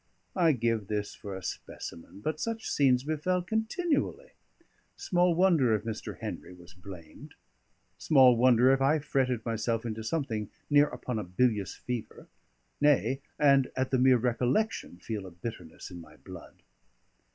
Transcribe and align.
I 0.35 0.53
give 0.53 0.87
this 0.87 1.13
for 1.13 1.35
a 1.35 1.43
specimen; 1.43 2.21
but 2.21 2.39
such 2.39 2.67
scenes 2.67 3.03
befell 3.03 3.43
continually. 3.43 4.31
Small 4.97 5.35
wonder 5.35 5.75
if 5.75 5.83
Mr. 5.83 6.17
Henry 6.17 6.55
was 6.55 6.73
blamed; 6.73 7.35
small 7.99 8.35
wonder 8.35 8.71
if 8.73 8.81
I 8.81 8.97
fretted 8.97 9.45
myself 9.45 9.85
into 9.85 10.03
something 10.03 10.49
near 10.71 10.87
upon 10.87 11.19
a 11.19 11.23
bilious 11.23 11.75
fever; 11.75 12.27
nay, 12.81 13.21
and 13.37 13.71
at 13.75 13.91
the 13.91 13.99
mere 13.99 14.17
recollection 14.17 14.97
feel 14.97 15.27
a 15.27 15.29
bitterness 15.29 15.91
in 15.91 16.01
my 16.01 16.15
blood. 16.17 16.63